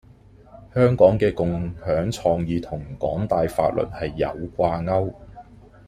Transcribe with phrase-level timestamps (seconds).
[0.73, 4.27] 香港嘅「共享創意」同港大法律系有
[4.57, 5.13] 掛鉤